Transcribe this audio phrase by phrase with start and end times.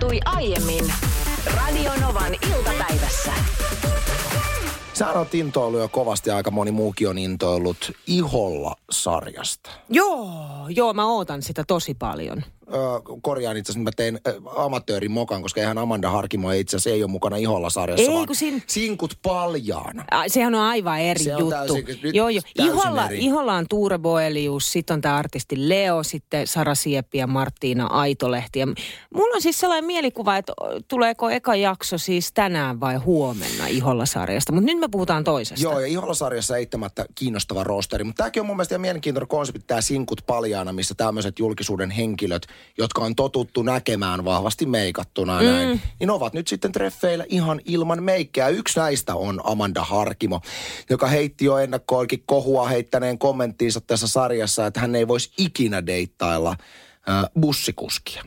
[0.00, 0.92] tapahtui aiemmin
[1.56, 3.32] Radionovan iltapäivässä.
[4.92, 9.70] Sä oot intoillut jo kovasti, aika moni muukin on intoillut Iholla-sarjasta.
[9.88, 10.28] Joo,
[10.68, 12.42] joo, mä ootan sitä tosi paljon.
[13.22, 14.18] Korjaan itse asiassa, mä tein
[14.56, 18.36] amatöörin mokan, koska eihän Amanda Harkimo itse asiassa ei ole mukana Iholla-sarjassa, Ei, vaan kun
[18.36, 20.04] siinä- sinkut paljaana.
[20.12, 21.54] Ä, Sehän on aivan eri Se on juttu.
[21.56, 22.42] täysin- nyt joo, joo.
[22.56, 23.18] täysin Iholla, eri.
[23.18, 28.58] Iholla on Tuure Boelius, sitten on tämä artisti Leo, sitten Sara Sieppi ja Marttiina Aitolehti.
[28.58, 28.66] Ja
[29.14, 30.52] mulla on siis sellainen mielikuva, että
[30.88, 34.52] tuleeko eka jakso siis tänään vai huomenna Iholla-sarjasta.
[34.52, 35.62] Mutta nyt me puhutaan toisesta.
[35.64, 38.04] Joo, ja Iholla-sarjassa eittämättä kiinnostava roosteri.
[38.04, 42.46] Mutta tämäkin on mun mielestä ihan mielenkiintoinen konsepti, tämä Sinkut paljaana, missä tämmöiset julkisuuden henkilöt,
[42.78, 45.46] jotka on totuttu näkemään vahvasti meikattuna mm.
[45.46, 48.48] näin, niin ovat nyt sitten treffeillä ihan ilman meikkää.
[48.48, 50.40] Yksi näistä on Amanda Harkimo,
[50.90, 56.50] joka heitti jo ennakkoonkin kohua heittäneen kommenttiinsa tässä sarjassa, että hän ei voisi ikinä deittailla
[56.50, 58.24] äh, bussikuskia.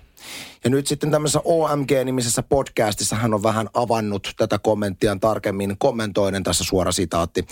[0.63, 6.63] Ja nyt sitten tämmöisessä OMG-nimisessä podcastissa hän on vähän avannut tätä kommenttia tarkemmin kommentoinen tässä
[6.63, 7.45] suora sitaatti.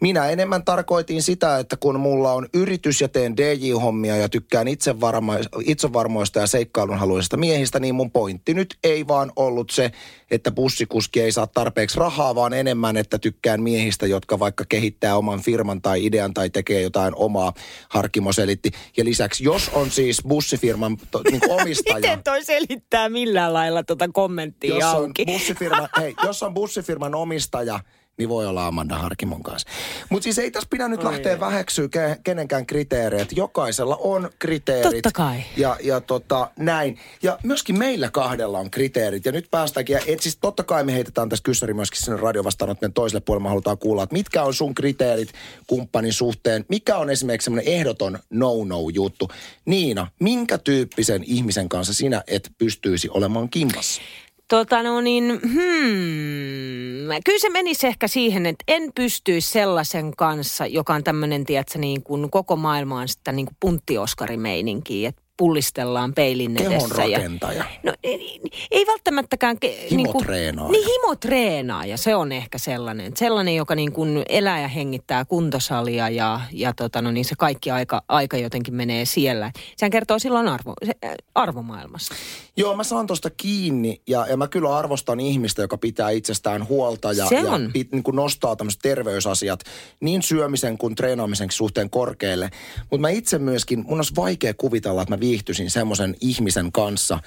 [0.00, 5.60] Minä enemmän tarkoitin sitä, että kun mulla on yritys ja teen DJ-hommia ja tykkään itsevarma-
[5.64, 9.90] itsevarmoista ja seikkailunhaluisista miehistä, niin mun pointti nyt ei vaan ollut se,
[10.30, 15.40] että bussikuski ei saa tarpeeksi rahaa, vaan enemmän, että tykkään miehistä, jotka vaikka kehittää oman
[15.40, 17.52] firman tai idean tai tekee jotain omaa,
[17.88, 18.70] Harkimo selitti.
[18.96, 21.96] Ja lisäksi, jos on siis bussifirman to, niin omistaja...
[21.96, 25.24] Miten toi selittää millään lailla tuota kommenttia jos on, auki?
[25.26, 27.80] bussifirma, hei, jos on bussifirman omistaja,
[28.18, 29.68] niin voi olla Amanda Harkimon kanssa.
[30.08, 33.26] Mutta siis ei tässä pidä nyt lähteä väheksyä ke- kenenkään kriteerejä.
[33.36, 35.02] Jokaisella on kriteerit.
[35.02, 35.42] Totta kai.
[35.56, 36.98] Ja, ja tota, näin.
[37.22, 39.24] Ja myöskin meillä kahdella on kriteerit.
[39.24, 42.92] Ja nyt päästäänkin, ja et siis totta kai me heitetään tässä kyssäri myöskin sinne radiovastaanotteen
[42.92, 43.42] toiselle puolelle.
[43.42, 45.32] Me halutaan kuulla, että mitkä on sun kriteerit
[45.66, 46.64] kumppanin suhteen.
[46.68, 49.28] Mikä on esimerkiksi semmoinen ehdoton no-no-juttu.
[49.64, 54.02] Niina, minkä tyyppisen ihmisen kanssa sinä et pystyisi olemaan kimpassa?
[54.48, 57.08] Tota no niin, hmm.
[57.24, 62.02] Kyllä se menisi ehkä siihen, että en pystyisi sellaisen kanssa, joka on tämmöinen, tiedätkö, niin
[62.02, 67.04] kuin koko maailma on sitä niin kuin punttioskarimeininkiä, että pullistellaan peilin Kehon edessä.
[67.04, 68.40] Ja, no ei,
[68.70, 69.60] ei välttämättäkään...
[69.60, 70.72] Ke, Himotreenaaja.
[70.72, 73.12] Niin, himotreenaaja, se on ehkä sellainen.
[73.16, 77.70] Sellainen, joka niin kuin elää ja hengittää kuntosalia ja, ja tota, no niin se kaikki
[77.70, 79.52] aika, aika jotenkin menee siellä.
[79.76, 82.14] Sehän kertoo silloin arvo, se, äh, arvomaailmasta.
[82.56, 87.12] Joo, mä saan tuosta kiinni ja, ja mä kyllä arvostan ihmistä, joka pitää itsestään huolta
[87.12, 87.70] ja, Se ja on.
[87.72, 89.60] pit, niin kuin nostaa tämmöiset terveysasiat
[90.00, 92.50] niin syömisen kuin treenaamisen suhteen korkealle.
[92.90, 97.18] Mutta mä itse myöskin, mun olisi vaikea kuvitella, että mä viihtyisin semmoisen ihmisen kanssa,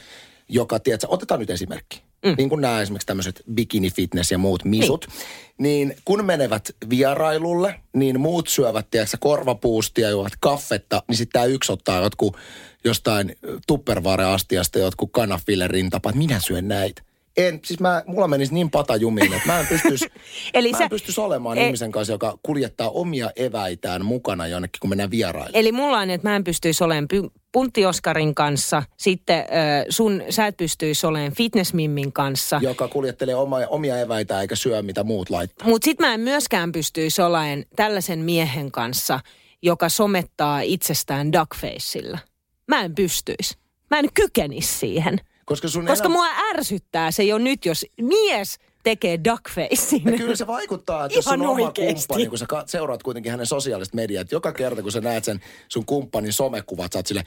[0.49, 2.01] joka, tiedätkö, otetaan nyt esimerkki.
[2.25, 2.35] Mm.
[2.37, 5.07] Niin kuin nämä esimerkiksi tämmöiset bikini fitness ja muut misut.
[5.07, 5.89] Niin.
[5.89, 11.71] niin kun menevät vierailulle, niin muut syövät, tiedätkö, korvapuustia, juovat kaffetta, niin sitten tämä yksi
[11.71, 12.37] ottaa jotkut
[12.83, 13.35] jostain
[13.67, 16.15] tupperware-astiasta jotkut kanafille rintapat.
[16.15, 17.01] Minä syön näitä.
[17.37, 20.05] En, siis mä, mulla menisi niin pata jumiin, että mä en pystyisi,
[20.53, 24.79] Eli mä sä- en pystyisi olemaan ei- ihmisen kanssa, joka kuljettaa omia eväitään mukana jonnekin,
[24.79, 25.59] kun mennään vieraille.
[25.59, 29.45] Eli mulla on, että mä en pystyisi olemaan py- punttioskarin kanssa, sitten äh,
[29.89, 32.59] sun, sä et pystyisi olemaan fitnessmimmin kanssa.
[32.63, 35.67] joka kuljettelee oma, omia eväitä eikä syö mitä muut laittaa.
[35.67, 39.19] Mutta sitten mä en myöskään pystyisi olemaan tällaisen miehen kanssa,
[39.61, 42.19] joka somettaa itsestään duckfaceilla.
[42.67, 43.55] Mä en pystyisi.
[43.91, 45.19] Mä en kykenisi siihen.
[45.51, 50.01] Koska sun Koska elämä- mua ärsyttää se jo nyt, jos mies tekee duckfacein.
[50.05, 53.45] Ja kyllä se vaikuttaa, että jos Ihan sun oma kumppani, kun sä seuraat kuitenkin hänen
[53.47, 57.23] sosiaalista mediaa, että joka kerta kun sä näet sen sun kumppanin somekuvat, sä oot sille,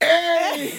[0.00, 0.74] ei!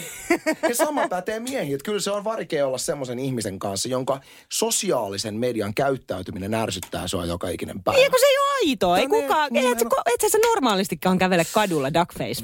[0.69, 4.19] Ja sama pätee miehiin, että kyllä se on vaikea olla semmoisen ihmisen kanssa, jonka
[4.51, 8.01] sosiaalisen median käyttäytyminen ärsyttää sua joka ikinen päivä.
[8.01, 8.97] Ja kun se ei ole aitoa.
[8.97, 12.43] Ei No ne- kukaan, niin, et, no- et sä normaalistikaan kävele kadulla duckface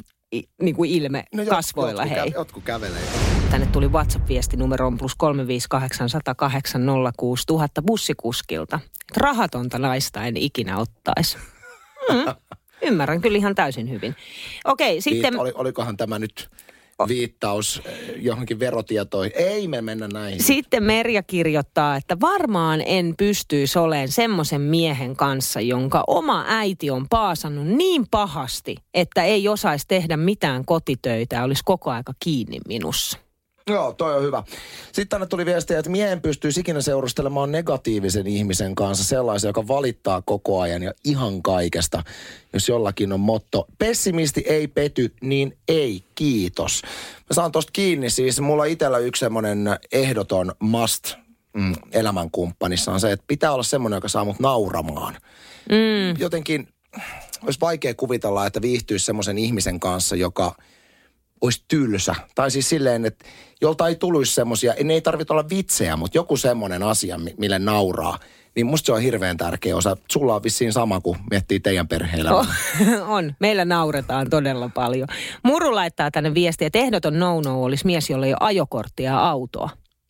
[0.61, 2.31] niin kuin ilme No, kasvoilla, jotkut hei.
[2.35, 3.32] Jotkut kävelee.
[3.53, 6.81] Tänne tuli WhatsApp-viesti numeroon plus 358 108
[7.17, 8.79] 06000 bussikuskilta.
[9.17, 11.37] Rahatonta naista en ikinä ottaisi.
[12.09, 12.35] Mm.
[12.87, 14.15] Ymmärrän kyllä ihan täysin hyvin.
[14.65, 15.21] Okei, sitten...
[15.21, 15.39] Sitten...
[15.39, 16.49] Oli, olikohan tämä nyt
[17.07, 19.31] viittaus eh, johonkin verotietoihin?
[19.35, 20.43] Ei me mennä näihin.
[20.43, 27.09] Sitten Merja kirjoittaa, että varmaan en pystyisi olemaan semmoisen miehen kanssa, jonka oma äiti on
[27.09, 33.23] paasannut niin pahasti, että ei osaisi tehdä mitään kotitöitä ja olisi koko aika kiinni minussa.
[33.67, 34.43] Joo, toi on hyvä.
[34.85, 40.21] Sitten tänne tuli viestiä, että miehen pystyy ikinä seurustelemaan negatiivisen ihmisen kanssa, sellaisen, joka valittaa
[40.21, 42.03] koko ajan ja ihan kaikesta.
[42.53, 46.81] Jos jollakin on motto, pessimisti ei pety, niin ei, kiitos.
[47.15, 51.13] Mä saan tosta kiinni, siis mulla itsellä yksi semmoinen ehdoton must
[51.53, 55.17] mm, elämänkumppanissa on se, että pitää olla semmoinen, joka saa mut nauramaan.
[55.69, 56.19] Mm.
[56.19, 56.67] Jotenkin
[57.43, 60.55] olisi vaikea kuvitella, että viihtyisi semmoisen ihmisen kanssa, joka
[61.43, 62.15] olisi tylsä.
[62.35, 63.25] Tai siis silleen, että
[63.61, 68.19] jolta ei tulisi semmoisia, ne ei tarvitse olla vitsejä, mutta joku semmoinen asia, mille nauraa.
[68.55, 69.97] Niin musta se on hirveän tärkeä osa.
[70.11, 72.33] Sulla on vissiin sama kuin miettii teidän perheellä.
[72.33, 72.47] On,
[73.17, 73.35] on.
[73.39, 75.07] Meillä nauretaan todella paljon.
[75.43, 79.69] Muru laittaa tänne viestiä, että ehdoton no-no olisi mies, jolla ei ole ajokorttia autoa.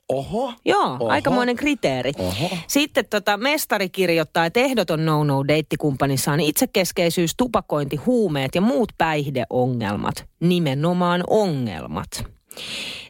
[0.10, 0.54] Oho.
[0.66, 1.10] Joo, Oho.
[1.10, 2.12] aikamoinen kriteeri.
[2.20, 2.58] Oho.
[2.68, 10.26] Sitten tota, mestari kirjoittaa, että ehdoton no-no deittikumppanissa on itsekeskeisyys, tupakointi, huumeet ja muut päihdeongelmat.
[10.40, 12.26] Nimenomaan ongelmat.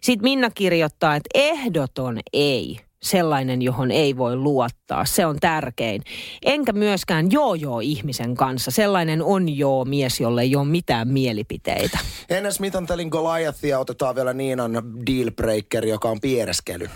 [0.02, 5.06] Sitten Minna kirjoittaa, että ehdoton ei sellainen, johon ei voi luottaa.
[5.06, 6.02] Se on tärkein.
[6.46, 8.72] Enkä myöskään joo-joo ihmisen kanssa.
[8.72, 12.00] Sellainen on joo mies, jolle ei ole mitään mielipiteitä.
[12.30, 14.74] Ennen mitantelin Goliathia otetaan vielä Niinan
[15.08, 16.90] dealbreaker, joka on piereskely.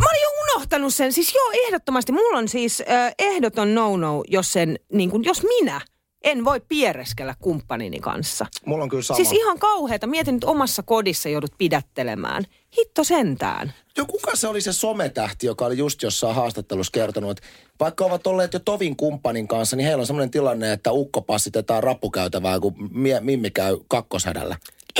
[0.00, 1.12] Mä olin jo unohtanut sen.
[1.12, 2.12] Siis joo, ehdottomasti.
[2.12, 5.80] Mulla on siis äh, ehdoton no-no, jos, sen, niin kun, jos minä
[6.24, 8.46] en voi piereskellä kumppanini kanssa.
[8.66, 9.16] Mulla on kyllä sama.
[9.16, 10.06] Siis ihan kauheeta.
[10.06, 12.44] Mietin nyt omassa kodissa joudut pidättelemään.
[12.78, 13.72] Hitto sentään.
[13.96, 17.42] Jo kuka se oli se sometähti, joka oli just jossain haastattelussa kertonut, että
[17.80, 21.82] vaikka ovat olleet jo tovin kumppanin kanssa, niin heillä on sellainen tilanne, että ukko passitetaan
[21.82, 24.56] rappukäytävää, kun mie, Mimmi käy kakkoshädällä.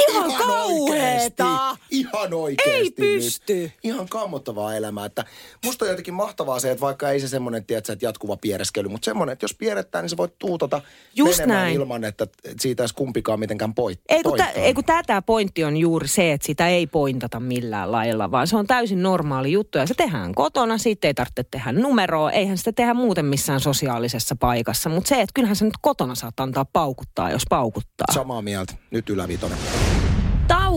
[0.09, 1.71] Ihan kauheeta!
[1.71, 3.55] Oikeesti, ihan oikeesti Ei pysty.
[3.55, 3.73] Nyt.
[3.83, 5.07] Ihan kammottavaa elämää.
[5.07, 5.25] Että
[5.65, 9.05] musta on jotenkin mahtavaa se, että vaikka ei se semmoinen, tiedätkö, että jatkuva piereskely, mutta
[9.05, 10.83] semmoinen, että jos pierrettää, niin sä voit tuutata
[11.17, 11.77] Just menemään näin.
[11.77, 12.27] ilman, että
[12.61, 16.09] siitä ei edes kumpikaan mitenkään poit, Ei kun, tä, ei kun tämä pointti on juuri
[16.09, 19.95] se, että sitä ei pointata millään lailla, vaan se on täysin normaali juttu ja se
[19.95, 25.09] tehdään kotona, siitä ei tarvitse tehdä numeroa, eihän sitä tehdä muuten missään sosiaalisessa paikassa, mutta
[25.09, 28.15] se, että kyllähän sä nyt kotona saat antaa paukuttaa, jos paukuttaa.
[28.15, 28.75] Samaa mieltä.
[28.91, 29.59] Nyt ylävitonen.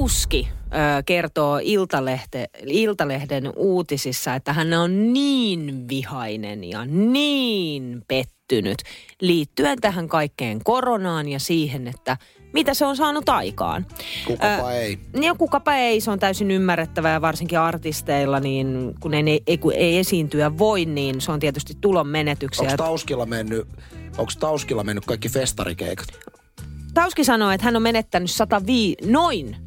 [0.04, 8.78] Tauski ö, kertoo Iltalehte, Iltalehden uutisissa, että hän on niin vihainen ja niin pettynyt
[9.22, 12.18] liittyen tähän kaikkeen koronaan ja siihen, että
[12.54, 13.86] mitä se on saanut aikaan.
[14.28, 15.00] Kukapa ei.
[15.22, 19.98] Ja kukapa ei, se on täysin ymmärrettävää varsinkin artisteilla, niin kun ei, ei, kun ei
[19.98, 22.64] esiintyä voi, niin se on tietysti tulon menetyksiä.
[22.64, 23.68] Onko Tauskilla mennyt,
[24.18, 26.08] onko Tauskilla mennyt kaikki festarikeikat?
[26.94, 29.58] Tauski sanoo, että hän on menettänyt 105, noin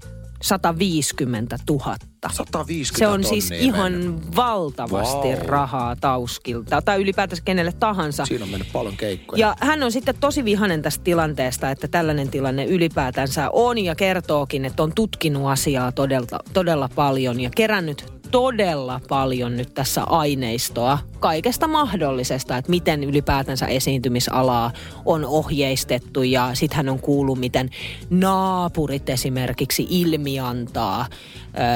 [0.46, 1.96] 150 000.
[2.32, 4.36] 150 Se on siis ihan mennyt.
[4.36, 5.46] valtavasti Vau.
[5.46, 8.26] rahaa Tauskilta tai ylipäätänsä kenelle tahansa.
[8.26, 9.40] Siinä on mennyt paljon keikkoja.
[9.40, 14.64] Ja hän on sitten tosi vihanen tästä tilanteesta, että tällainen tilanne ylipäätänsä on ja kertookin,
[14.64, 21.68] että on tutkinut asiaa todella, todella paljon ja kerännyt todella paljon nyt tässä aineistoa kaikesta
[21.68, 24.72] mahdollisesta, että miten ylipäätänsä esiintymisalaa
[25.04, 27.70] on ohjeistettu ja sitten hän on kuullut, miten
[28.10, 31.06] naapurit esimerkiksi ilmiantaa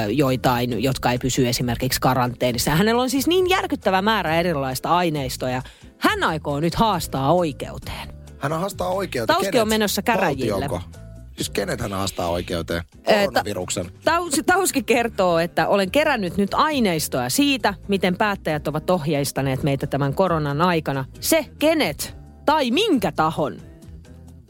[0.05, 2.71] ö, joitain, jotka ei pysy esimerkiksi karanteenissa.
[2.71, 5.61] Hänellä on siis niin järkyttävä määrä erilaista aineistoa ja
[5.97, 8.09] hän aikoo nyt haastaa oikeuteen.
[8.39, 9.37] Hän haastaa oikeuteen.
[9.37, 10.51] Tauski on menossa käräjille.
[10.51, 11.01] Valtionko?
[11.35, 12.83] Siis kenet hän haastaa oikeuteen?
[13.03, 13.85] ta- Koronaviruksen.
[14.03, 20.13] Tausi, Tauski kertoo, että olen kerännyt nyt aineistoa siitä, miten päättäjät ovat ohjeistaneet meitä tämän
[20.13, 21.05] koronan aikana.
[21.19, 23.57] Se, kenet tai minkä tahon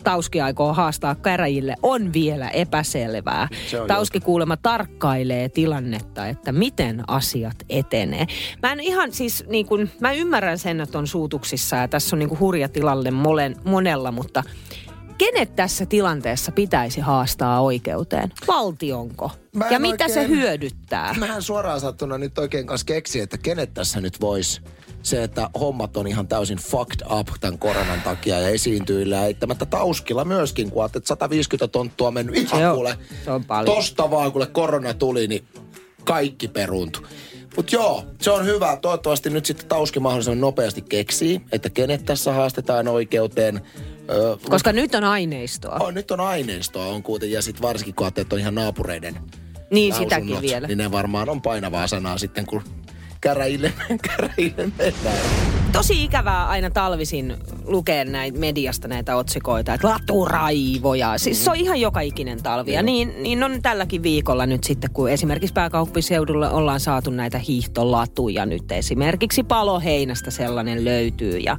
[0.04, 3.48] Tauski aikoo haastaa käräjille, on vielä epäselvää.
[3.88, 8.26] Tauski kuulemma tarkkailee tilannetta, että miten asiat etenee.
[8.64, 12.20] Mä en ihan siis, niin kun, mä ymmärrän sen, että on suutuksissa ja tässä on
[12.20, 14.44] niin hurja tilanne molen, monella, mutta
[15.22, 18.32] kenet tässä tilanteessa pitäisi haastaa oikeuteen?
[18.48, 19.32] Valtionko?
[19.56, 21.16] Mä Ja mitä se oikein- hyödyttää?
[21.20, 24.62] Mä en suoraan sattuna nyt oikein kanssa keksi, että kenet tässä nyt vois
[25.04, 30.26] se, että hommat on ihan täysin fucked up tämän koronan takia ja esiintyillä eittämättä Tauskilla
[30.26, 32.98] myöskin, kun ajattelet, että 150 tonttua on mennyt ihan Se on- kuule.
[33.26, 33.76] se on paljon.
[33.76, 35.46] Tosta vaan, kuule korona tuli, niin
[36.04, 37.08] kaikki peruuntui.
[37.56, 38.78] Mutta joo, se on hyvä.
[38.82, 43.62] Toivottavasti nyt sitten Tauski mahdollisimman nopeasti keksii, että kenet tässä haastetaan oikeuteen.
[44.50, 45.78] Koska nyt on aineistoa.
[45.80, 49.18] on, nyt on aineistoa on kuitenkin, ja sitten varsinkin kun ajattelet, että on ihan naapureiden
[49.72, 50.68] Niin, sitäkin vielä.
[50.68, 52.62] Niin ne varmaan on painavaa sanaa sitten, kun
[53.22, 53.74] käräjille,
[54.08, 55.18] käräjille mennään.
[55.72, 61.18] Tosi ikävää aina talvisin lukea näitä mediasta näitä otsikoita, että laturaivoja.
[61.18, 62.74] Siis se on ihan joka ikinen talvi.
[62.74, 68.46] Ja niin, niin on tälläkin viikolla nyt sitten, kun esimerkiksi pääkaupunkiseudulla ollaan saatu näitä hiihtolatuja
[68.46, 68.72] nyt.
[68.72, 71.58] Esimerkiksi Paloheinästä sellainen löytyy ja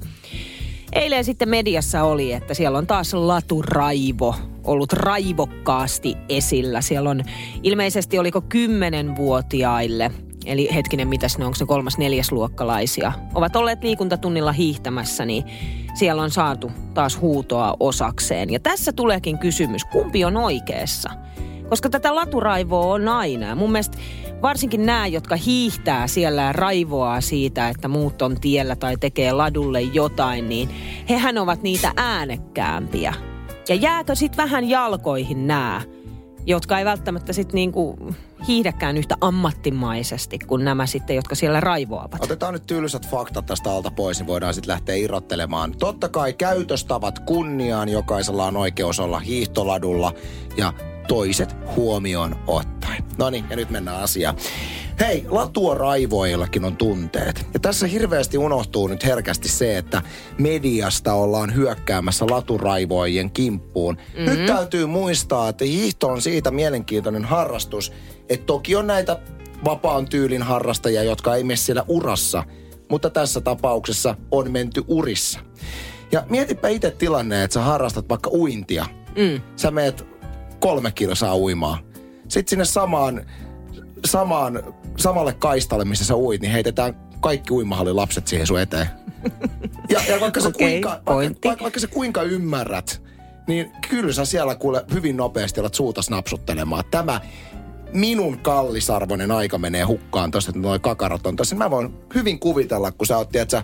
[0.92, 4.34] Eilen sitten mediassa oli, että siellä on taas laturaivo
[4.64, 6.80] ollut raivokkaasti esillä.
[6.80, 7.22] Siellä on
[7.62, 10.10] ilmeisesti oliko kymmenenvuotiaille,
[10.46, 15.44] eli hetkinen, mitäs ne onko ne kolmas neljäsluokkalaisia, ovat olleet liikuntatunnilla hiihtämässä, niin
[15.94, 18.50] siellä on saatu taas huutoa osakseen.
[18.50, 21.10] Ja tässä tuleekin kysymys, kumpi on oikeassa?
[21.68, 23.46] Koska tätä laturaivoa on aina.
[23.46, 23.98] Ja mun mielestä
[24.42, 29.80] varsinkin nämä, jotka hiihtää siellä ja raivoaa siitä, että muut on tiellä tai tekee ladulle
[29.80, 30.68] jotain, niin
[31.08, 33.14] hehän ovat niitä äänekkäämpiä.
[33.68, 35.80] Ja jääkö sitten vähän jalkoihin nämä,
[36.46, 37.96] jotka ei välttämättä sitten niinku
[38.48, 42.24] hiihdäkään yhtä ammattimaisesti kuin nämä sitten, jotka siellä raivoavat.
[42.24, 45.74] Otetaan nyt tylsät faktat tästä alta pois, niin voidaan sitten lähteä irrottelemaan.
[45.78, 50.12] Totta kai käytöstavat kunniaan, jokaisella on oikeus olla hiihtoladulla
[50.56, 50.72] ja
[51.12, 53.04] toiset huomioon ottaen.
[53.18, 54.36] No niin, ja nyt mennään asiaan.
[55.00, 57.46] Hei, latua raivoillakin on tunteet.
[57.54, 60.02] Ja tässä hirveästi unohtuu nyt herkästi se, että
[60.38, 63.94] mediasta ollaan hyökkäämässä laturaivoijien kimppuun.
[63.94, 64.24] Mm-hmm.
[64.24, 67.92] Nyt täytyy muistaa, että hiihto on siitä mielenkiintoinen harrastus,
[68.28, 69.18] että toki on näitä
[69.64, 72.44] vapaan tyylin harrastajia, jotka ei mene siellä urassa,
[72.90, 75.40] mutta tässä tapauksessa on menty urissa.
[76.12, 78.86] Ja mietipä itse tilanne, että sä harrastat vaikka uintia.
[79.16, 79.40] Mm.
[79.56, 80.11] Sä meet
[80.62, 81.78] kolme kilsaa uimaa.
[82.28, 83.26] Sitten sinne samaan,
[84.04, 84.62] samaan,
[84.96, 88.86] samalle kaistalle, missä sä uit, niin heitetään kaikki uimahallin lapset siihen sun eteen.
[89.88, 91.14] Ja, ja vaikka, sä okay, kuinka, vaikka,
[91.48, 93.02] vaikka, vaikka sä kuinka ymmärrät,
[93.48, 96.84] niin kyllä sä siellä kuule hyvin nopeasti alat suutas napsuttelemaan.
[96.90, 97.20] Tämä
[97.92, 101.56] minun kallisarvoinen aika menee hukkaan tuossa, että noin kakarat on tässä.
[101.56, 103.62] Mä voin hyvin kuvitella, kun sä oot, että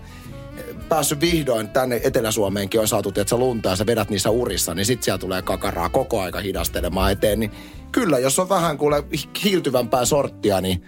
[0.89, 4.87] päässyt vihdoin tänne Etelä-Suomeenkin on saatu, että sä luntaa ja sä vedät niissä urissa, niin
[4.87, 7.41] sit siellä tulee kakaraa koko aika hidastelemaan eteen.
[7.41, 7.51] Niin
[7.93, 9.05] kyllä, jos on vähän kuule
[9.45, 10.85] hiiltyvämpää sorttia, niin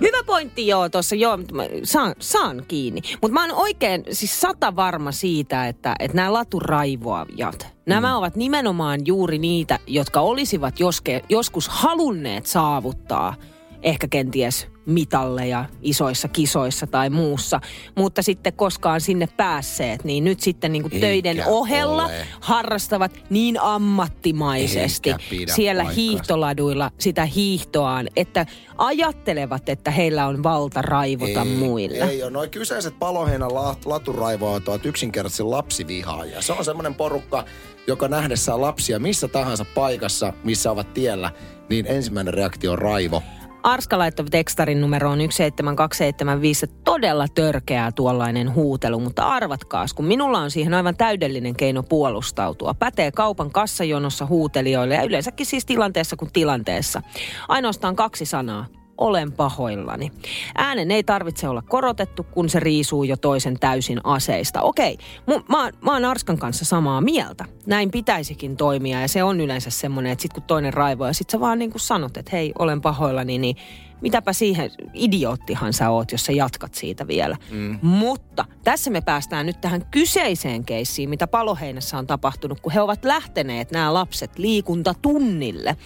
[0.00, 1.38] Hyvä pointti joo tuossa, joo,
[1.84, 3.00] saan, saan kiinni.
[3.22, 8.16] Mutta mä oon oikein siis sata varma siitä, että, että nämä laturaivoajat, nämä mm.
[8.16, 13.34] ovat nimenomaan juuri niitä, jotka olisivat joske, joskus halunneet saavuttaa–
[13.82, 17.60] ehkä kenties mitalleja isoissa kisoissa tai muussa,
[17.94, 22.26] mutta sitten koskaan sinne päässeet, niin nyt sitten niin kuin töiden ohella ole.
[22.40, 25.14] harrastavat niin ammattimaisesti
[25.46, 26.00] siellä paikkaansa.
[26.00, 28.46] hiihtoladuilla sitä hiihtoaan, että
[28.78, 32.04] ajattelevat, että heillä on valta raivota ei, muille.
[32.04, 32.30] Ei ole.
[32.30, 33.54] Noin kyseiset paloheinän
[33.84, 36.42] laturaivoat ovat yksinkertaisesti lapsivihaajia.
[36.42, 37.44] Se on semmoinen porukka,
[37.86, 41.30] joka nähdessään lapsia missä tahansa paikassa, missä ovat tiellä,
[41.68, 43.22] niin ensimmäinen reaktio on raivo.
[43.62, 46.66] Arska laittoi tekstarin numeroon 17275.
[46.84, 52.74] Todella törkeää tuollainen huutelu, mutta arvatkaas, kun minulla on siihen aivan täydellinen keino puolustautua.
[52.74, 57.02] Pätee kaupan kassajonossa huutelijoille ja yleensäkin siis tilanteessa kuin tilanteessa.
[57.48, 58.66] Ainoastaan kaksi sanaa
[58.98, 60.12] olen pahoillani.
[60.54, 64.62] Äänen ei tarvitse olla korotettu, kun se riisuu jo toisen täysin aseista.
[64.62, 67.44] Okei, mu, mä, mä oon Arskan kanssa samaa mieltä.
[67.66, 71.30] Näin pitäisikin toimia ja se on yleensä semmoinen, että sit kun toinen raivoo ja sit
[71.30, 73.56] sä vaan niin kuin sanot, että hei, olen pahoillani, niin
[74.00, 77.36] mitäpä siihen, idioottihan sä oot, jos sä jatkat siitä vielä.
[77.50, 77.78] Mm.
[77.82, 83.04] Mutta tässä me päästään nyt tähän kyseiseen keissiin, mitä Paloheinässä on tapahtunut, kun he ovat
[83.04, 85.76] lähteneet nämä lapset liikuntatunnille,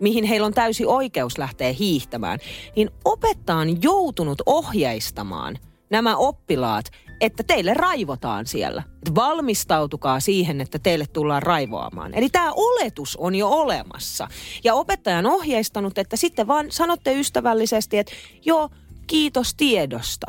[0.00, 2.38] mihin heillä on täysi oikeus lähteä hiihtämään.
[2.76, 5.58] Niin opettaja on joutunut ohjeistamaan
[5.90, 6.84] nämä oppilaat,
[7.22, 8.82] että teille raivotaan siellä.
[9.14, 12.14] Valmistautukaa siihen, että teille tullaan raivoamaan.
[12.14, 14.28] Eli tämä oletus on jo olemassa.
[14.64, 18.12] Ja opettaja on ohjeistanut, että sitten vaan sanotte ystävällisesti, että
[18.44, 18.70] joo,
[19.06, 20.26] kiitos tiedosta.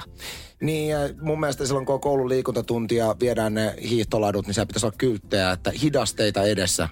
[0.61, 4.85] Niin, ja mun mielestä silloin kun on koulun liikuntatuntia viedään ne hiihtoladut, niin siellä pitäisi
[4.85, 6.89] olla kylttejä, että hidasteita edessä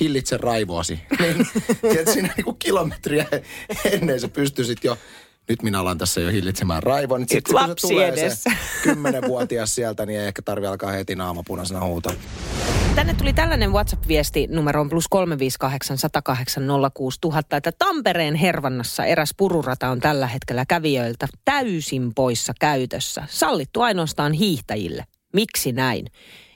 [0.00, 1.00] hillitse raivoasi.
[1.20, 1.46] niin,
[1.80, 3.26] tiedät, siinä niin kilometriä
[3.92, 4.98] ennen sä pystyisit jo
[5.48, 7.20] nyt minä alan tässä jo hillitsemään raivon.
[7.20, 8.50] Sitten kun se tulee edessä.
[8.50, 12.12] se kymmenenvuotias sieltä, niin ei ehkä tarvi alkaa heti naamapunaisena huutaa.
[12.94, 16.62] Tänne tuli tällainen WhatsApp-viesti numeroon plus 358 108
[16.94, 23.24] 06000, että Tampereen Hervannassa eräs pururata on tällä hetkellä kävijöiltä täysin poissa käytössä.
[23.28, 25.04] Sallittu ainoastaan hiihtäjille.
[25.32, 26.06] Miksi näin?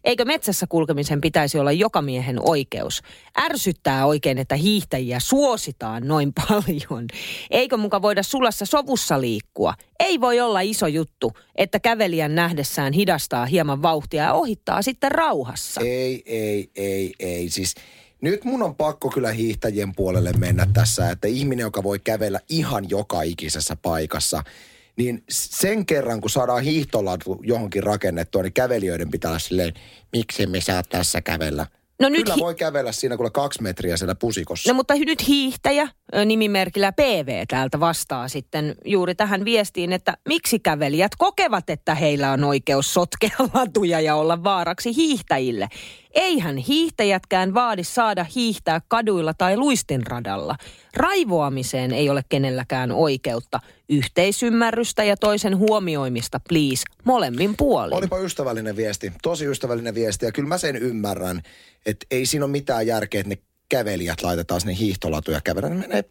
[0.05, 3.03] Eikö metsässä kulkemisen pitäisi olla joka miehen oikeus?
[3.41, 7.07] Ärsyttää oikein, että hiihtäjiä suositaan noin paljon.
[7.51, 9.75] Eikö muka voida sulassa sovussa liikkua?
[10.01, 15.81] Ei voi olla iso juttu, että kävelijän nähdessään hidastaa hieman vauhtia ja ohittaa sitten rauhassa.
[15.81, 17.51] Ei, ei, ei, ei.
[17.51, 17.75] Siis
[18.21, 22.91] nyt mun on pakko kyllä hiihtäjien puolelle mennä tässä, että ihminen, joka voi kävellä ihan
[22.91, 24.43] joka ikisessä paikassa–
[24.97, 29.75] niin sen kerran, kun saadaan hiihtolatu johonkin rakennettua, niin kävelijöiden pitää olla silleen,
[30.13, 31.67] miksi me saa tässä kävellä.
[32.01, 34.71] No nyt Kyllä hi- voi kävellä siinä kuule kaksi metriä siellä pusikossa.
[34.71, 35.89] No mutta nyt hiihtäjä
[36.25, 42.45] nimimerkillä PV täältä vastaa sitten juuri tähän viestiin, että miksi kävelijät kokevat, että heillä on
[42.45, 45.69] oikeus sotkea latuja ja olla vaaraksi hiihtäjille.
[46.15, 50.57] Eihän hiihtäjätkään vaadi saada hiihtää kaduilla tai luistinradalla.
[50.97, 53.61] Raivoamiseen ei ole kenelläkään oikeutta.
[53.89, 57.95] Yhteisymmärrystä ja toisen huomioimista, please, molemmin puolin.
[57.95, 61.43] Olipa ystävällinen viesti, tosi ystävällinen viesti ja kyllä mä sen ymmärrän,
[61.87, 63.39] että ei siinä ole mitään järkeä, että ne
[63.69, 65.81] kävelijät laitetaan sinne hiihtolatuja kävelemään.
[65.81, 66.05] Ne menee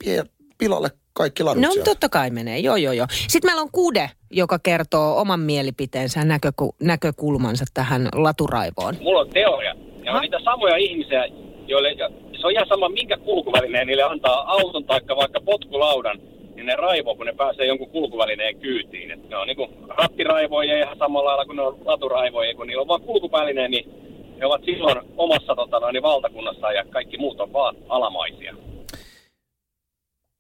[0.57, 3.07] pilalle kaikki ladut No totta kai menee, joo joo joo.
[3.27, 8.97] Sitten meillä on Kude, joka kertoo oman mielipiteensä ja näköku- näkökulmansa tähän laturaivoon.
[9.01, 9.75] Mulla on teoria.
[10.11, 11.25] Ja on niitä samoja ihmisiä,
[11.67, 11.95] joille
[12.41, 16.19] se on ihan sama, minkä kulkuvälineen niille antaa auton tai vaikka potkulaudan,
[16.55, 19.11] niin ne raivoo, kun ne pääsee jonkun kulkuvälineen kyytiin.
[19.11, 22.87] Et ne on niinku rattiraivoja ihan samalla lailla kuin ne on laturaivoja, kun niillä on
[22.87, 23.91] vaan kulkuvälineen, niin
[24.37, 28.55] ne ovat silloin omassa tota, noin, valtakunnassa ja kaikki muut on vaan alamaisia.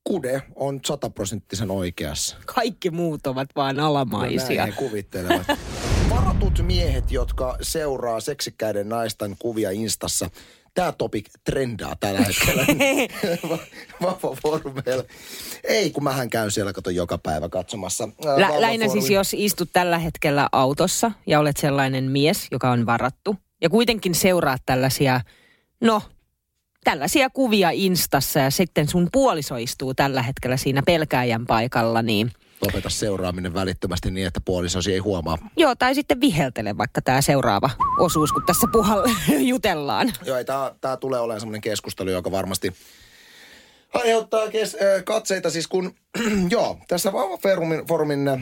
[0.03, 2.37] Kude on sataprosenttisen oikeassa.
[2.45, 4.57] Kaikki muut ovat vaan alamaisia.
[4.57, 5.47] No näin he kuvittelevat.
[6.51, 10.29] Varatut miehet, jotka seuraa seksikkäiden naisten kuvia Instassa.
[10.73, 12.65] Tämä topik trendaa tällä hetkellä.
[14.01, 15.03] Vapaa foorumeilla.
[15.63, 18.09] Ei, kun mähän käyn siellä, kato joka päivä katsomassa.
[18.37, 23.35] Lä- lähinnä siis, jos istut tällä hetkellä autossa ja olet sellainen mies, joka on varattu.
[23.61, 25.21] Ja kuitenkin seuraat tällaisia,
[25.81, 26.01] no,
[26.83, 32.31] tällaisia kuvia Instassa ja sitten sun puoliso istuu tällä hetkellä siinä pelkääjän paikalla, niin...
[32.61, 35.37] Lopeta seuraaminen välittömästi niin, että puolisosi ei huomaa.
[35.57, 39.09] Joo, tai sitten viheltele vaikka tämä seuraava osuus, kun tässä puhalla
[39.51, 40.13] jutellaan.
[40.25, 40.37] Joo,
[40.81, 42.73] tämä tulee olemaan semmoinen keskustelu, joka varmasti
[43.93, 45.95] aiheuttaa kes- katseita siis kun,
[46.49, 48.39] joo, tässä Vauva-foorumin foorumin, äh,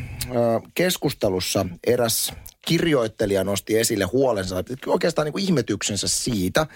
[0.73, 2.33] keskustelussa eräs
[2.65, 4.55] kirjoittelija nosti esille huolensa,
[4.87, 6.67] oikeastaan niin kuin ihmetyksensä siitä,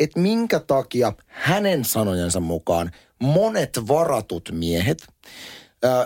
[0.00, 5.06] että minkä takia hänen sanojensa mukaan monet varatut miehet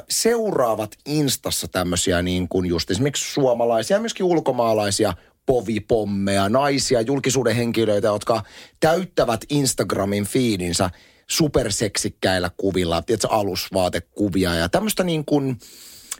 [0.09, 5.12] seuraavat Instassa tämmöisiä niin kuin just esimerkiksi suomalaisia ja myöskin ulkomaalaisia
[5.47, 8.43] povipommeja, naisia, julkisuuden henkilöitä, jotka
[8.81, 10.91] täyttävät Instagramin fiidinsä
[11.27, 15.59] superseksikkäillä kuvilla, tiedätkö, alusvaatekuvia ja tämmöistä niin kuin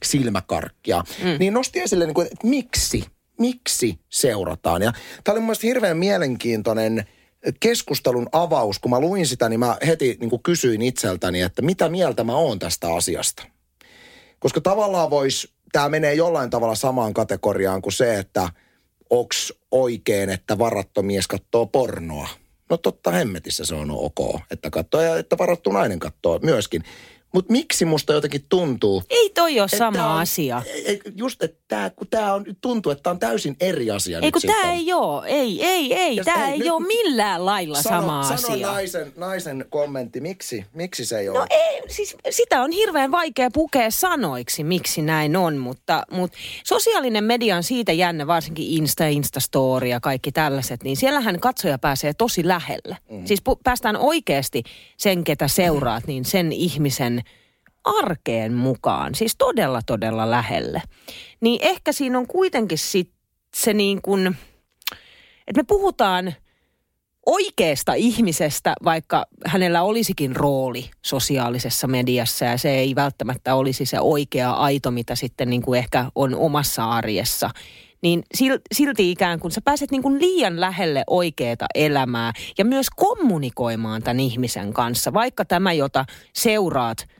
[0.03, 1.05] silmäkarkkia.
[1.23, 1.37] Mm.
[1.39, 3.05] Niin nosti esille, niin kuin, että miksi,
[3.39, 4.83] miksi seurataan.
[4.83, 4.93] Ja
[5.25, 7.05] tämä oli mun hirveän mielenkiintoinen–
[7.61, 11.89] keskustelun avaus, kun mä luin sitä, niin mä heti niin kuin kysyin itseltäni, että mitä
[11.89, 13.43] mieltä mä oon tästä asiasta.
[14.39, 18.49] Koska tavallaan vois, tämä menee jollain tavalla samaan kategoriaan kuin se, että
[19.11, 22.29] onks oikein, että varattu mies katsoo pornoa.
[22.71, 26.85] No totta hemmetissä se on ok, että katsoo ja että varattu nainen katsoo myöskin.
[27.35, 29.03] Mutta miksi musta jotenkin tuntuu...
[29.11, 30.63] Ei toi ole sama on, asia.
[31.17, 34.43] Just, että tää, kun tämä on, tuntuu, että tämä on täysin eri asia Ei kun
[34.47, 38.37] tämä ei ole, ei, ei, ei, tämä ei, ei ole millään lailla sano, sama sano
[38.37, 38.67] asia.
[38.67, 41.39] Sano naisen, naisen kommentti, miksi, miksi se ei ole?
[41.39, 47.25] No ei, siis sitä on hirveän vaikea pukea sanoiksi, miksi näin on, mutta, mutta sosiaalinen
[47.25, 52.49] media on siitä jännä, varsinkin Insta, Instastory ja kaikki tällaiset, niin siellähän katsoja pääsee tosi
[52.49, 52.97] lähelle.
[53.11, 53.27] Mm.
[53.27, 54.63] Siis pu- päästään oikeasti
[54.97, 57.20] sen, ketä seuraat, niin sen ihmisen
[57.99, 60.83] arkeen mukaan, siis todella todella lähelle.
[61.41, 63.11] Niin ehkä siinä on kuitenkin sit
[63.57, 64.27] se niin kuin,
[65.47, 66.35] että me puhutaan
[67.27, 74.51] oikeasta ihmisestä, vaikka hänellä olisikin rooli sosiaalisessa mediassa ja se ei välttämättä olisi se oikea
[74.51, 77.51] aito, mitä sitten niin kuin ehkä on omassa arjessa
[78.03, 78.23] niin
[78.73, 84.21] silti ikään kuin sä pääset niin kuin liian lähelle oikeaa elämää ja myös kommunikoimaan tämän
[84.21, 87.07] ihmisen kanssa, vaikka tämä, jota seuraat–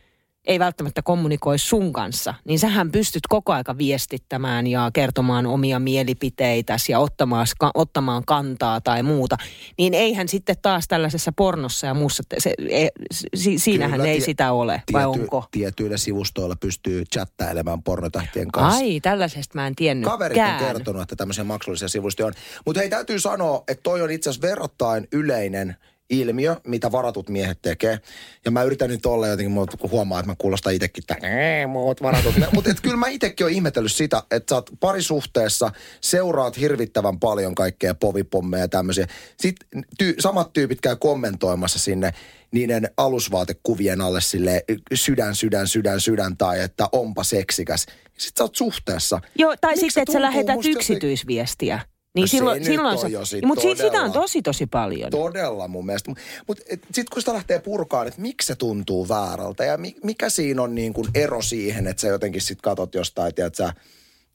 [0.45, 6.93] ei välttämättä kommunikoi sun kanssa, niin sähän pystyt koko aika viestittämään ja kertomaan omia mielipiteitäsi
[6.93, 9.37] ja ottamaan, ottamaan kantaa tai muuta.
[9.79, 12.89] Niin eihän sitten taas tällaisessa pornossa ja muussa, se, e,
[13.35, 15.45] si, siinähän Kyllä, ei tie, sitä ole, vai tiety, onko?
[15.51, 18.81] Tietyillä sivustoilla pystyy chattailemaan pornotähtien kanssa.
[18.81, 20.11] Ai, tällaisesta mä en tiennyt.
[20.11, 22.33] Kaverit on kertonut, että tämmöisiä maksullisia sivustoja on.
[22.67, 25.77] Mutta hei, täytyy sanoa, että toi on itse asiassa verrattain yleinen–
[26.11, 27.99] ilmiö, mitä varatut miehet tekee.
[28.45, 31.27] Ja mä yritän nyt olla jotenkin, kun huomaa, että mä kuulostan itsekin, että
[31.69, 32.35] muut varatut.
[32.53, 35.71] Mutta kyllä mä itsekin olen ihmetellyt sitä, että sä oot parisuhteessa,
[36.01, 39.07] seuraat hirvittävän paljon kaikkea povipommeja ja tämmöisiä.
[39.41, 42.13] Sitten ty- samat tyypit käy kommentoimassa sinne
[42.53, 47.87] niiden alusvaatekuvien alle sille sydän, sydän, sydän, sydän tai että onpa seksikäs.
[48.19, 49.21] Sitten sä oot suhteessa.
[49.39, 51.81] Joo, tai sitten, että sä lähetät yksityisviestiä.
[52.15, 55.11] Niin no silloin, se silloin se, sit mutta todella, sitä on tosi tosi paljon.
[55.11, 56.13] Todella mun mielestä.
[56.47, 60.75] Mutta sitten kun sitä lähtee purkaan, että miksi se tuntuu väärältä ja mikä siinä on
[60.75, 63.73] niin kuin ero siihen, että sä jotenkin sitten katot jostain, tiedät sä,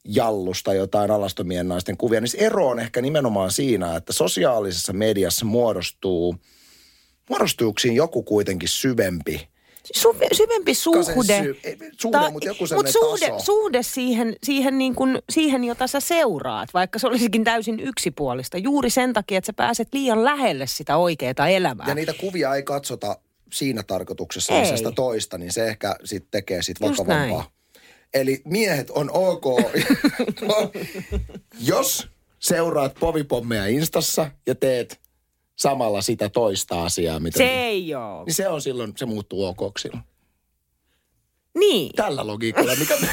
[0.04, 5.44] jallusta jotain alastomien naisten kuvia, niin se ero on ehkä nimenomaan siinä, että sosiaalisessa mediassa
[5.44, 6.36] muodostuu,
[7.30, 9.48] muodostuuko joku kuitenkin syvempi
[9.94, 11.42] Su, syvempi suhde.
[11.42, 11.60] Sy,
[11.98, 13.44] suhde, ta, mutta joku mut suhde, taso.
[13.44, 18.58] suhde siihen, siihen, niin kuin, siihen, jota sä seuraat, vaikka se olisikin täysin yksipuolista.
[18.58, 21.88] Juuri sen takia, että sä pääset liian lähelle sitä oikeaa elämää.
[21.88, 23.18] Ja niitä kuvia ei katsota
[23.52, 24.76] siinä tarkoituksessa, ei.
[24.76, 27.50] sitä toista, niin se ehkä sitten tekee sit vakavampaa.
[28.14, 29.44] Eli miehet on ok.
[31.60, 35.00] Jos seuraat povipommeja Instassa ja teet
[35.56, 37.20] samalla sitä toista asiaa.
[37.20, 38.24] Mitä se ei ole.
[38.24, 40.02] Niin se on silloin, se muuttuu ok silloin.
[41.58, 41.92] Niin.
[41.96, 42.94] Tällä logiikalla, mikä...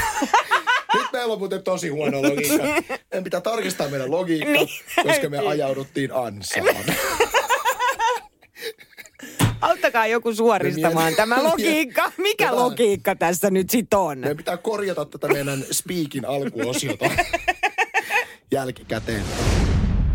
[0.93, 2.63] Nyt meillä on muuten tosi huono logiikka.
[3.11, 4.67] En pitää tarkistaa meidän logiikka, niin,
[5.03, 6.75] koska me ajauduttiin ansaan.
[9.61, 12.11] Auttakaa joku suoristamaan tämä logiikka.
[12.17, 14.19] Mikä Tätä- logiikka tässä nyt sit on?
[14.19, 17.09] Meidän pitää korjata tätä meidän speakin alkuosiota
[18.51, 19.23] jälkikäteen.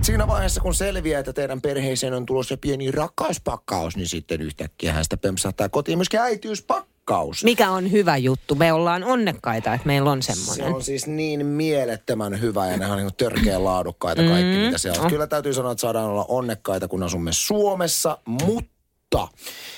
[0.09, 5.05] Siinä vaiheessa, kun selviää, että teidän perheeseen on tulossa pieni rakkauspakkaus, niin sitten yhtäkkiä hän
[5.05, 7.44] sitä pempsahtaa kotiin myöskin äitiyspakkaus.
[7.44, 8.55] Mikä on hyvä juttu?
[8.55, 10.75] Me ollaan onnekkaita, että meillä on Se semmoinen.
[10.75, 15.03] on siis niin mielettömän hyvä ja ne on niin törkeän laadukkaita kaikki, mm, mitä siellä
[15.03, 15.11] on.
[15.11, 19.29] Kyllä täytyy sanoa, että saadaan olla onnekkaita, kun asumme Suomessa, mutta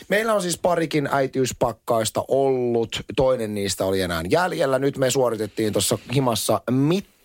[0.08, 3.00] meillä on siis parikin äitiyspakkausta ollut.
[3.16, 4.78] Toinen niistä oli enää jäljellä.
[4.78, 6.60] Nyt me suoritettiin tuossa himassa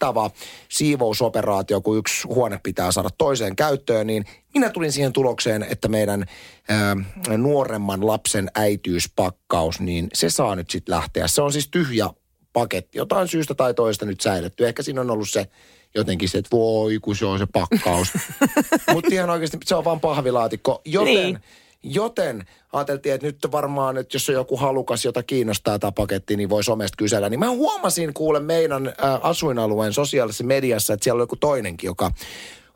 [0.06, 0.32] mittava
[0.70, 6.26] siivousoperaatio, kun yksi huone pitää saada toiseen käyttöön, niin minä tulin siihen tulokseen, että meidän
[6.70, 6.96] ää,
[7.38, 11.28] nuoremman lapsen äitiyspakkaus, niin se saa nyt sitten lähteä.
[11.28, 12.10] Se on siis tyhjä
[12.54, 14.68] paketti, jotain syystä tai toista nyt säilytty.
[14.68, 15.48] Ehkä siinä on ollut se
[15.96, 18.08] jotenkin se, että voi kun se on se pakkaus.
[18.94, 20.82] Mutta ihan oikeasti se on vaan pahvilaatikko.
[20.86, 21.40] Joten, Niin.
[21.86, 26.50] Joten ajateltiin, että nyt varmaan, että jos on joku halukas, jota kiinnostaa tämä paketti, niin
[26.50, 27.30] voi somesta kysellä.
[27.30, 32.12] Niin mä huomasin kuule meidän ä, asuinalueen sosiaalisessa mediassa, että siellä oli joku toinenkin, joka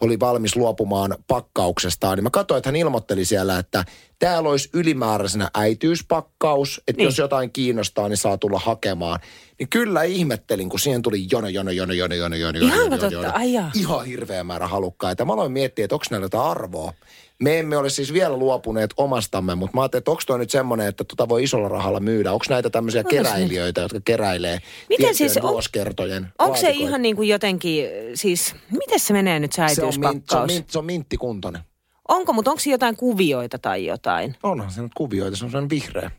[0.01, 3.85] oli valmis luopumaan pakkauksestaan, niin mä katsoin, että hän ilmoitteli siellä, että
[4.19, 7.05] täällä olisi ylimääräisenä äitiyspakkaus, että Niin.
[7.05, 9.19] jos jotain kiinnostaa, niin saa tulla hakemaan.
[9.59, 13.21] Niin kyllä ihmettelin, kun siihen tuli jono, jono, jono, jono, jono, jono, jono, jono.
[13.23, 13.71] Jaa.
[13.75, 15.25] Ihan hirveä määrä halukkaita.
[15.25, 16.93] Mä aloin miettiä, että onko näillä jotain arvoa.
[17.43, 20.87] Me emme ole siis vielä luopuneet omastamme, mutta mä ajattelin, että onko toi nyt semmoinen,
[20.87, 22.31] että tota voi isolla rahalla myydä.
[22.33, 23.27] Onko näitä tämmöisiä Onko se nyt?
[23.27, 28.99] keräilijöitä, jotka keräilee Miten siis on- vuosikertojen Onko se ihan niin kuin jotenkin, siis miten
[28.99, 30.47] se menee nyt se se on, mint, se, on äitiyspakkaus?
[30.47, 31.61] mint, se on minttikuntoinen.
[32.07, 34.35] Onko, mutta onko jotain kuvioita tai jotain?
[34.43, 36.11] Onhan se nyt kuvioita, se on sellainen vihreä.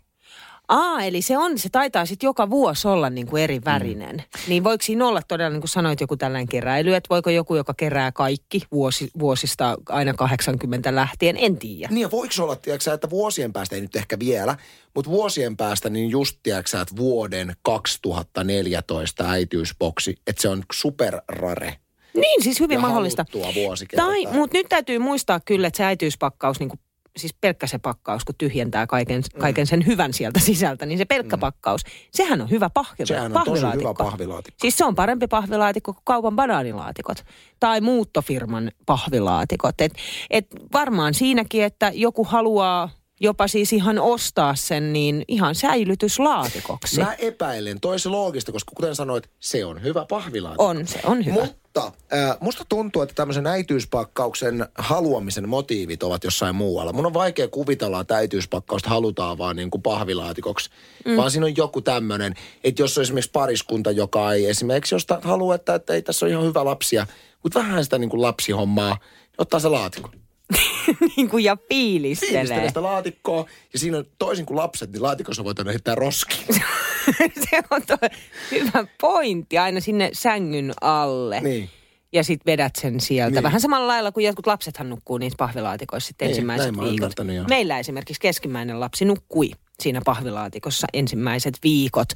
[0.70, 4.16] Aa, eli se on, se taitaa sitten joka vuosi olla niin kuin eri värinen.
[4.16, 4.40] Mm.
[4.48, 7.74] Niin voiko siinä olla todella, niin kuin sanoit, joku tällainen keräily, että voiko joku, joka
[7.74, 11.88] kerää kaikki vuosi, vuosista aina 80 lähtien, en tiedä.
[11.90, 14.56] Niin ja voiko olla, tiedätkö, että vuosien päästä, ei nyt ehkä vielä,
[14.94, 21.76] mutta vuosien päästä niin just, tiedätkö, että vuoden 2014 äitiysboksi, että se on superrare.
[22.14, 23.24] Niin, siis hyvin ja mahdollista.
[23.96, 26.80] Tai, mutta nyt täytyy muistaa kyllä, että se äitiyspakkaus, niin kuin,
[27.16, 29.40] siis pelkkä se pakkaus, kun tyhjentää kaiken, Mm.
[29.40, 33.44] kaiken sen hyvän sieltä sisältä, niin se pelkkä pakkaus, sehän on hyvä pahvi, Sehän on
[33.44, 34.04] tosi hyvä pahvilaatikko.
[34.04, 34.58] pahvilaatikko.
[34.60, 37.24] Siis se on parempi pahvilaatikko kuin kaupan banaanilaatikot
[37.60, 39.80] tai muuttofirman pahvilaatikot.
[39.80, 39.92] Et,
[40.30, 47.00] et varmaan siinäkin, että joku haluaa jopa siis ihan ostaa sen, niin ihan säilytyslaatikoksi.
[47.00, 50.66] Mä epäilen, toi se loogista, koska kuten sanoit, se on hyvä pahvilaatikko.
[50.66, 51.34] On, se on hyvä.
[51.34, 56.92] Mutta äh, musta tuntuu, että tämmöisen äitiyspakkauksen haluamisen motiivit ovat jossain muualla.
[56.92, 60.70] Mun on vaikea kuvitella, että äitiyspakkausta halutaan vaan niin kuin pahvilaatikoksi.
[61.04, 61.16] Mm.
[61.16, 65.54] Vaan siinä on joku tämmöinen, että jos on esimerkiksi pariskunta, joka ei esimerkiksi josta haluaa,
[65.54, 67.06] että, että ei tässä ole ihan hyvä lapsia,
[67.42, 70.10] mutta vähän sitä niin kuin lapsihommaa, niin ottaa se laatikko.
[71.16, 72.32] niin kuin ja fiilistelee.
[72.32, 76.46] Fiilistelee sitä laatikkoa ja siinä on toisin kuin lapset, niin laatikossa voit aina heittää roskiin.
[77.50, 77.96] se on tuo
[78.50, 81.40] hyvä pointti aina sinne sängyn alle.
[81.40, 81.70] niin.
[82.12, 83.34] Ja sitten vedät sen sieltä.
[83.34, 83.42] Niin.
[83.42, 87.12] Vähän samalla lailla kuin jotkut lapsethan nukkuu niissä pahvilaatikoissa sitten Niin, ensimmäiset viikot.
[87.48, 89.50] Meillä esimerkiksi keskimmäinen lapsi nukkui
[89.82, 92.08] siinä pahvilaatikossa ensimmäiset viikot,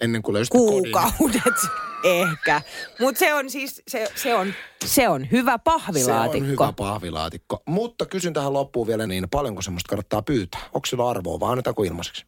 [0.00, 0.92] Ennen kuin löysit kodin.
[0.92, 1.60] kuukaudet
[2.04, 2.62] ehkä.
[3.00, 6.38] Mutta se on siis, se, se, on, se on hyvä pahvilaatikko.
[6.38, 7.62] Se on hyvä pahvilaatikko.
[7.66, 10.60] Mutta kysyn tähän loppuun vielä niin, paljonko semmoista kannattaa pyytää?
[10.72, 12.26] Onko sillä arvoa vai annetaanko ilmaiseksi?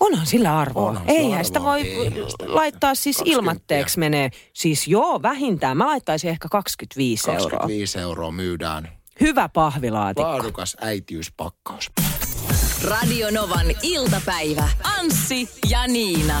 [0.00, 0.88] Onhan sillä arvoa.
[0.88, 1.72] Onhan Eihän sitä arvoa.
[1.72, 3.38] voi Eihän sitä laittaa siis 20.
[3.38, 4.30] ilmatteeksi menee.
[4.52, 5.76] Siis joo, vähintään.
[5.76, 7.42] Mä laittaisin ehkä 25 euroa.
[7.50, 8.88] 25 euroa myydään.
[9.20, 10.30] Hyvä pahvilaatikko.
[10.30, 11.90] Laadukas äitiyspakkaus.
[12.84, 14.68] Radio Novan iltapäivä.
[14.98, 16.40] Anssi ja Niina.